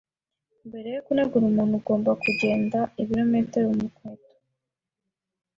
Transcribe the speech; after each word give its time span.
Mbere 0.67 0.87
yo 0.95 1.01
kunegura 1.05 1.45
umuntu, 1.47 1.73
ugomba 1.79 2.11
kugenda 2.23 2.79
ibirometero 3.01 3.67
mukweto. 3.77 4.33